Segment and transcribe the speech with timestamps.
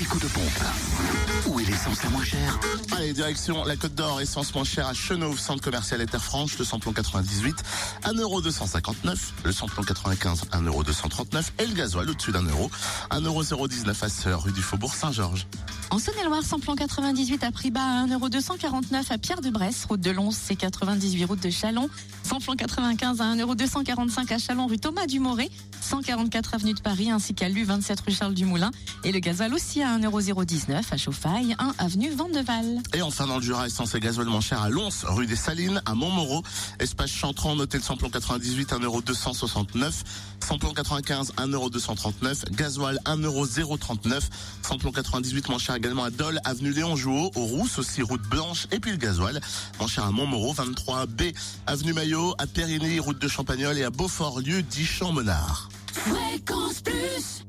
[0.00, 1.46] coups de pompe.
[1.46, 2.58] Où est l'essence la moins chère
[2.96, 6.58] Allez, direction la Côte d'Or, essence moins chère à Chenauve, centre commercial et Terre Franche,
[6.58, 7.62] le samplon 98,
[8.04, 12.70] 1,259€, le samplon 95, 1,239€ et le gasoil au-dessus d'un euro,
[13.10, 15.46] 1,019€ à Sœur, rue du Faubourg Saint-Georges.
[15.92, 21.26] En Saône-et-Loire, samplon 98 à prix bas à 1,249€ à Pierre-de-Bresse, route de Lons, C98
[21.26, 21.90] route de Chalon.
[22.22, 25.50] Samplon 95 à 1,245€ à Chalon, rue Thomas Dumoré.
[25.82, 28.70] 144 avenue de Paris ainsi qu'à l'U27 rue Charles Dumoulin.
[29.04, 32.80] Et le gasoil aussi à 1,019€ à Chauffaille, 1 avenue Vandeval.
[32.94, 35.82] Et enfin dans le Jura, essence et gasoil moins cher à Lons, rue des Salines,
[35.84, 36.42] à Montmoreau.
[36.78, 39.92] Espace Chantran, le samplon 98, 1,269€.
[40.40, 42.50] Samplon 95, 1,239€.
[42.52, 44.20] Gasoil, 1,039€.
[44.62, 48.68] Samplon 98, moins cher également à Dole, avenue Léon Jouot, aux Rousses, aussi route Blanche.
[48.70, 49.40] Et puis le gasoil,
[49.88, 51.34] cher à Montmoreau, 23B,
[51.66, 55.70] avenue Maillot, à Périgny, route de Champagnol et à Beaufort, lieu dit Champ-Menard.
[55.92, 57.44] Fréquence plus